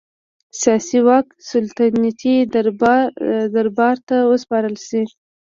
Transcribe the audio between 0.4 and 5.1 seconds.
سیاسي واک سلطنتي دربار ته وسپارل شي.